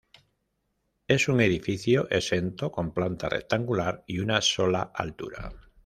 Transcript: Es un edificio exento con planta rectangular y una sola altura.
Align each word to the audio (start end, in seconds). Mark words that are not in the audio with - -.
Es 1.07 1.27
un 1.29 1.41
edificio 1.41 2.09
exento 2.09 2.71
con 2.71 2.91
planta 2.91 3.29
rectangular 3.29 4.03
y 4.07 4.17
una 4.17 4.41
sola 4.41 4.91
altura. 4.95 5.53